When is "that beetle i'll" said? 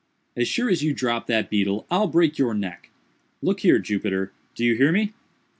1.27-2.07